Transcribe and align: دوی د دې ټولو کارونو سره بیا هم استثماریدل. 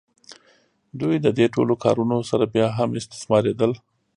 دوی 0.99 1.15
د 1.25 1.27
دې 1.37 1.45
ټولو 1.55 1.73
کارونو 1.83 2.17
سره 2.31 2.45
بیا 2.53 2.67
هم 2.77 2.89
استثماریدل. 2.99 3.71